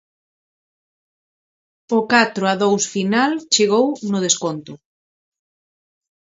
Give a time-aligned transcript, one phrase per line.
[1.97, 4.73] O catro a dous final chegou no desconto.